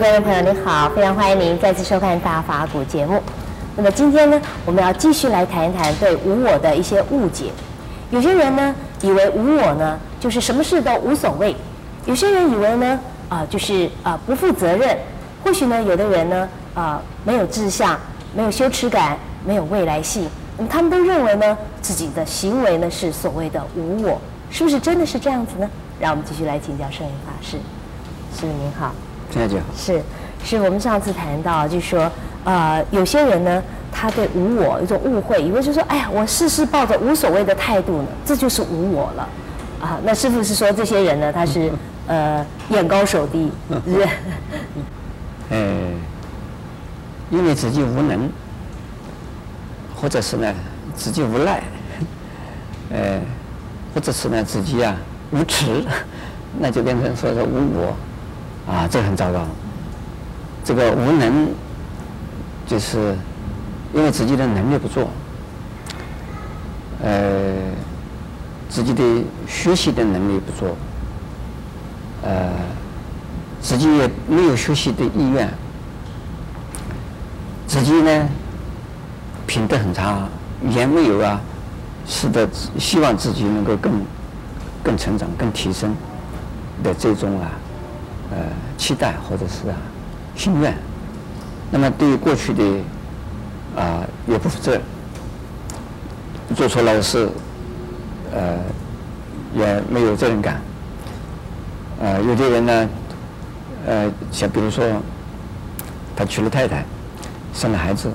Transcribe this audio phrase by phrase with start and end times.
[0.00, 3.22] 各位观众朋友，你好，非常欢迎您再次收看《大法古》节目。
[3.76, 7.52] 那么今天呢，我们要继续来谈一谈对无我的一些误解。
[8.10, 11.54] 有些人呢，以为无我呢，就是什么事都无所谓；
[12.06, 14.96] 有些人以为呢，啊、就是啊、不负责任。
[15.44, 18.00] 或许呢，有的人呢，啊、没有志向，
[18.34, 20.26] 没有羞耻感，没有未来性。
[20.56, 24.18] 那么他们都认为呢，自己的行为呢是所谓的无我，
[24.50, 25.68] 是不是真的是这样子呢？
[26.00, 27.58] 让我们继续来请教圣严法师。
[28.34, 28.94] 师父您好。
[29.30, 29.64] 现在就好。
[29.76, 30.02] 是，
[30.44, 32.10] 是我们上次谈到，就是说，
[32.44, 39.28] 呃，有些人呢，他对无我有一种误会，以为就是说，哎呀，我事事抱着无所谓的态度呢，这就是无我了，
[39.80, 41.70] 啊，那是不是说这些人呢，他是
[42.08, 44.08] 呃眼高手低，是不是？
[45.50, 45.58] 呃，
[47.30, 48.28] 因为自己无能，
[49.94, 50.52] 或者是呢
[50.96, 51.62] 自己无赖，
[52.90, 53.20] 呃，
[53.94, 54.96] 或者是呢自己啊
[55.30, 55.84] 无耻，
[56.58, 57.94] 那就变成说是无我。
[58.66, 59.46] 啊，这很糟糕。
[60.64, 61.48] 这个无能，
[62.66, 63.16] 就是
[63.92, 65.08] 因为自己的能力不做，
[67.02, 67.52] 呃，
[68.68, 69.02] 自己的
[69.48, 70.76] 学习的能力不做，
[72.22, 72.50] 呃，
[73.60, 75.48] 自己也没有学习的意愿，
[77.66, 78.28] 自己呢
[79.46, 80.28] 品德很差，
[80.68, 81.40] 也没有啊，
[82.06, 83.92] 使得希望自己能够更
[84.84, 85.96] 更成长、更提升
[86.82, 87.50] 的这种啊。
[88.30, 88.36] 呃，
[88.78, 89.74] 期待或者是啊，
[90.36, 90.72] 心愿，
[91.68, 92.62] 那么对于过去的
[93.76, 94.80] 啊，也不负责任，
[96.54, 97.28] 做出来的事，
[98.32, 98.56] 呃，
[99.52, 100.60] 也没有责任感。
[102.00, 102.88] 呃，有的人呢，
[103.84, 104.84] 呃，像比如说，
[106.14, 106.84] 他娶了太太，
[107.52, 108.08] 生了孩子，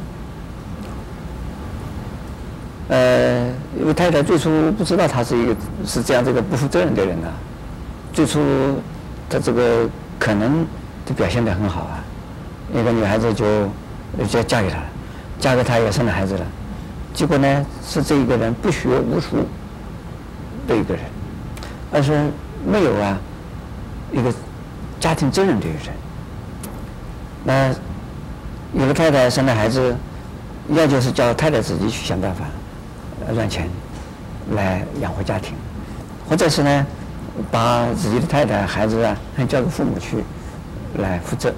[2.88, 3.47] 呃，
[3.78, 5.53] 因为太太最初不知道他是一个
[5.85, 7.34] 是这样这个不负责任的人呢、啊，
[8.13, 8.39] 最初
[9.29, 9.89] 他这个。
[10.19, 10.65] 可能
[11.05, 12.03] 就表现得很好啊，
[12.73, 13.69] 一个女孩子就
[14.27, 14.83] 就嫁给他了，
[15.39, 16.45] 嫁给他也生了孩子了，
[17.13, 19.45] 结果呢是这一个人不学无术
[20.67, 21.03] 的一个人，
[21.91, 22.11] 而是
[22.65, 23.17] 没有啊
[24.11, 24.33] 一个
[24.99, 25.93] 家庭责任的一个人。
[27.43, 27.69] 那
[28.79, 29.95] 有个太太生了孩子，
[30.69, 32.45] 要就是叫太太自己去想办法
[33.33, 33.69] 赚钱
[34.55, 35.53] 来养活家庭，
[36.27, 36.85] 或者是呢？
[37.51, 40.23] 把自己的太太、孩子啊，交给父母去
[40.97, 41.53] 来负责。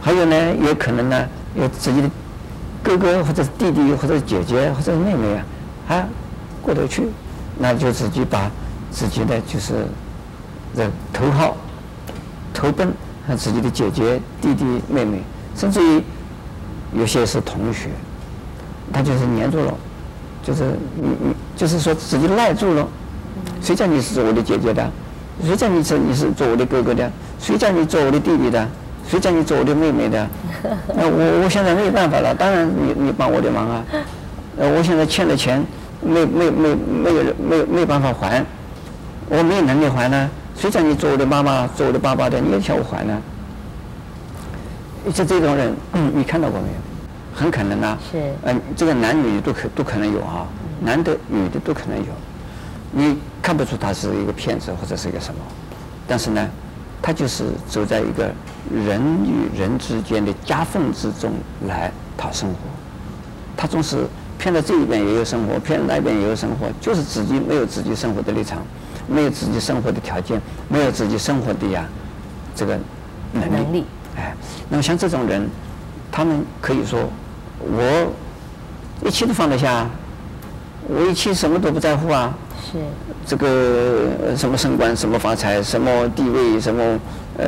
[0.00, 2.10] 还有呢，也可能呢，有自己的
[2.82, 5.44] 哥哥或者弟弟或者姐姐或者妹妹啊，
[5.86, 6.06] 还
[6.60, 7.08] 过得去，
[7.58, 8.50] 那就自己把
[8.90, 9.86] 自己的就是
[10.74, 11.56] 这头号
[12.52, 12.92] 投奔
[13.36, 15.22] 自己的姐姐、弟弟、妹妹，
[15.54, 16.02] 甚至于
[16.92, 17.88] 有些是同学，
[18.92, 19.74] 他就是黏住了，
[20.42, 22.88] 就是你你就是说自己赖住了。
[23.60, 24.90] 谁叫你是做我的姐姐的？
[25.44, 27.10] 谁叫你是你是做我的哥哥的？
[27.38, 28.68] 谁叫你做我的弟弟的？
[29.08, 30.26] 谁叫你做我的妹妹的？
[30.94, 33.84] 那我我现在没有办法了，当然你你帮我的忙啊。
[34.58, 35.64] 呃，我现在欠的钱
[36.00, 38.44] 没没没没有没有没有办法还，
[39.28, 40.30] 我没有能力还呢。
[40.56, 42.38] 谁叫你做我的妈妈做我的爸爸的？
[42.40, 43.18] 你也叫我还呢？
[45.12, 46.74] 就这种人，嗯，你看到过没有？
[47.34, 47.98] 很可能啊。
[48.12, 48.18] 是。
[48.44, 50.46] 嗯、呃，这个男女都可都可能有啊，
[50.80, 52.12] 男的女的都可能有。
[52.94, 55.40] 你看不出他是一个骗子或者是一个什么，
[56.06, 56.48] 但是呢，
[57.00, 58.30] 他就是走在一个
[58.70, 61.32] 人与人之间的夹缝之中
[61.66, 62.56] 来讨生活，
[63.56, 64.06] 他总是
[64.38, 68.58] 骗到这一边也有生活，骗到那边也有生活，就是自己没有自己生活的立场，
[69.08, 71.86] 没有自己生活的条件，没有自己生活的呀
[72.54, 72.78] 这个
[73.32, 73.50] 能力。
[73.50, 73.84] 能力。
[74.16, 74.34] 哎，
[74.68, 75.48] 那么像这种人，
[76.10, 77.08] 他们可以说，
[77.58, 78.12] 我
[79.08, 79.88] 一切都放得下，
[80.88, 82.32] 我一切什么都不在乎啊。
[82.64, 82.78] 是
[83.26, 86.82] 这个什么升官，什么发财，什么地位，什么
[87.36, 87.44] 呃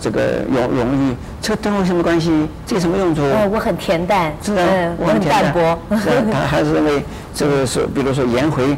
[0.00, 2.48] 这个荣荣誉，这跟我什么关系？
[2.66, 3.22] 这有什么用处？
[3.22, 5.78] 哦，我很恬淡，是啊，嗯、我很淡泊。
[5.98, 7.02] 是啊， 他还是认为
[7.34, 8.76] 这个是，比如说颜回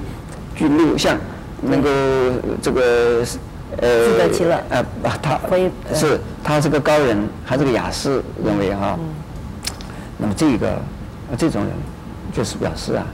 [0.56, 1.16] 居六相，
[1.62, 1.88] 能够
[2.60, 3.24] 这个
[3.76, 4.58] 呃自得其乐。
[4.70, 4.84] 呃，
[5.22, 5.38] 他
[5.94, 8.98] 是他是个高人，还是个雅士，认为哈。
[8.98, 9.04] 嗯、
[10.18, 10.72] 那么这个
[11.38, 11.70] 这种人，
[12.32, 13.06] 就是表示啊，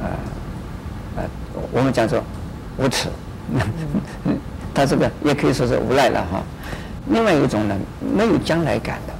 [0.00, 0.08] 呃。
[1.72, 2.22] 我们讲说
[2.78, 3.08] 无耻，
[4.72, 6.40] 他这个也可以说是无赖了哈。
[7.08, 7.76] 另外一种呢，
[8.16, 9.14] 没有将来感的，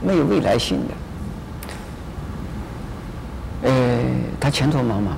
[0.00, 0.78] 没有未来性
[3.62, 4.04] 的，呃，
[4.38, 5.16] 他前途茫茫，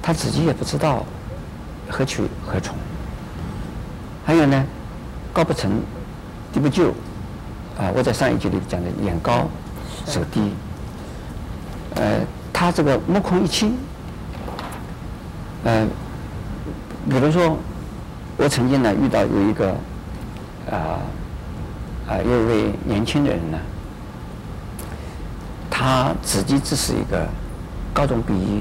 [0.00, 1.04] 他自己也不知道
[1.90, 2.74] 何去何从。
[4.24, 4.64] 还有呢，
[5.32, 5.70] 高不成
[6.52, 6.88] 低不就，
[7.78, 9.46] 啊，我在上一集里讲的眼高
[10.06, 10.52] 手低，
[11.96, 12.20] 呃，
[12.54, 13.66] 他这个目空一切。
[15.66, 15.86] 嗯、呃，
[17.10, 17.58] 比如说，
[18.36, 19.70] 我曾经呢遇到有一个，
[20.70, 21.00] 啊、
[22.08, 23.58] 啊，有一位年轻的人呢，
[25.70, 27.26] 他自己只是一个
[27.92, 28.60] 高中毕业，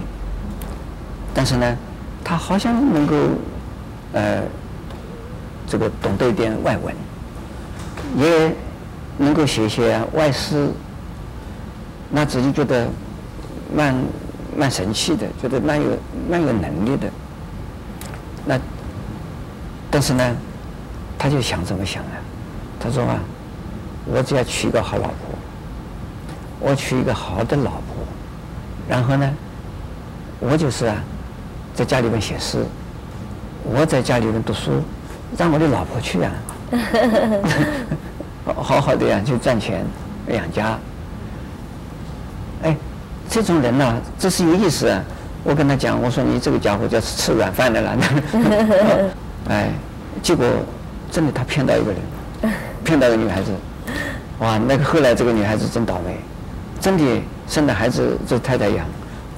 [1.34, 1.78] 但是呢，
[2.24, 3.16] 他好像能够
[4.13, 4.42] 呃，
[5.68, 6.95] 这个懂得一点外文，
[8.18, 8.56] 也
[9.18, 10.69] 能够写一些外诗，
[12.10, 12.88] 那自己觉得
[13.75, 13.95] 蛮
[14.55, 15.87] 蛮神气的，觉得蛮有
[16.29, 17.09] 蛮有能力的。
[18.45, 18.59] 那
[19.89, 20.35] 但是呢，
[21.17, 22.11] 他就想怎么想呢？
[22.79, 23.19] 他说啊，
[24.05, 25.15] 我只要娶一个好老婆，
[26.59, 28.05] 我娶一个好的老婆，
[28.87, 29.33] 然后呢，
[30.39, 30.95] 我就是啊，
[31.73, 32.65] 在家里面写诗，
[33.63, 34.71] 我在家里面读书，
[35.37, 36.31] 让我的老婆去啊，
[38.55, 39.85] 好好的呀，去赚钱
[40.27, 40.77] 养家。
[43.33, 45.01] 哎，这种人呐，这是有意思啊。
[45.44, 47.97] 我跟他讲，我说你这个家伙就是吃软饭的了。
[49.50, 49.71] 哎，
[50.21, 50.45] 结果
[51.12, 52.53] 真的他骗到一个人，
[52.85, 53.51] 骗到一个女孩子。
[54.38, 56.15] 哇，那个后来这个女孩子真倒霉，
[56.80, 57.03] 真的
[57.47, 58.85] 生的孩子就是太太养，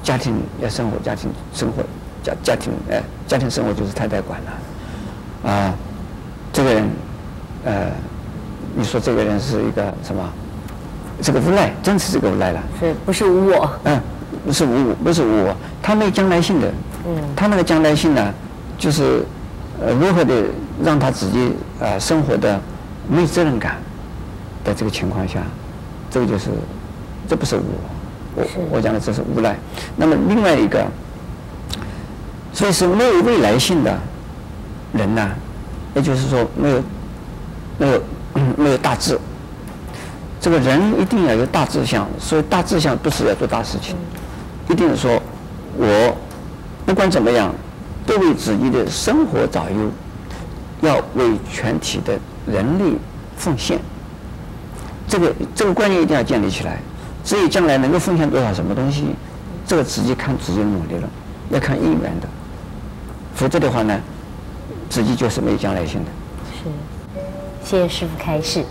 [0.03, 1.81] 家庭要生活，家庭生活，
[2.21, 5.49] 家家庭哎，家庭生活就是太太管了。
[5.51, 5.73] 啊，
[6.51, 6.89] 这个人，
[7.63, 7.87] 呃，
[8.75, 10.29] 你说这个人是一个什么？
[11.21, 12.63] 这个无赖，真是这个无赖了。
[12.79, 13.69] 是不是无我？
[13.83, 14.01] 嗯。
[14.45, 16.71] 不是无我，不是无我，他没将来性的，
[17.07, 18.31] 嗯，他那个将来性呢，
[18.77, 19.25] 就是，
[19.81, 20.43] 呃，如何的
[20.83, 22.61] 让他自己呃生活的
[23.09, 23.77] 没有责任感
[24.63, 25.39] 的这个情况下，
[26.11, 26.51] 这个就是，
[27.27, 27.63] 这不是无
[28.35, 29.55] 我，我我讲的这是无赖。
[29.95, 30.85] 那么另外一个，
[32.53, 33.97] 所以是没有未来性的
[34.93, 35.27] 人呢，
[35.95, 36.83] 也就是说没有
[37.79, 38.01] 没有
[38.57, 39.17] 没有大志，
[40.45, 43.95] 这个人一定要有大志向，所以大志向不是要做大事情。
[44.69, 45.19] 一定是说，
[45.75, 46.15] 我
[46.85, 47.51] 不管怎么样，
[48.05, 52.13] 都为自己的生活找优，要为全体的
[52.45, 52.93] 人类
[53.35, 53.79] 奉献。
[55.07, 56.77] 这个这个观念一定要建立起来。
[57.23, 59.15] 至于将来能够奉献多少什么东西，
[59.65, 61.09] 这个自己看自己努力了，
[61.49, 62.27] 要看因缘的。
[63.33, 63.99] 否则的话呢，
[64.91, 66.11] 自己就是没有将来性的。
[66.53, 66.69] 是，
[67.67, 68.63] 谢谢师父开示。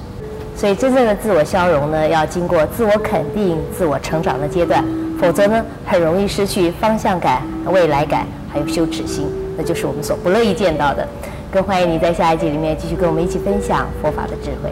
[0.57, 4.85] 所以真正的自我消融呢，要经过自我肯定、自我成长的阶段。
[5.21, 11.07] 否则呢，很容易失去方向感、未来感，还有羞耻心，那就是我们所不乐意见到的。
[11.53, 14.71] 更欢迎你在下一集里面继续跟我们一起分享佛法的智慧。